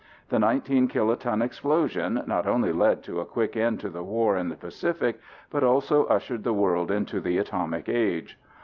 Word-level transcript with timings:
The 0.29 0.39
19 0.39 0.87
kiloton 0.87 1.43
explosion 1.45 2.23
not 2.25 2.47
only 2.47 2.71
led 2.73 3.03
to 3.03 3.19
a 3.19 3.25
quick 3.27 3.55
end 3.55 3.79
to 3.81 3.89
the 3.91 4.01
war 4.01 4.35
in 4.35 4.49
the 4.49 4.55
Pacific 4.55 5.19
but 5.51 5.63
also 5.63 6.05
ushered 6.05 6.43
the 6.43 6.53
world 6.55 6.89
into 6.89 7.19
the 7.21 7.37
atomic 7.37 7.87
age. 7.87 8.39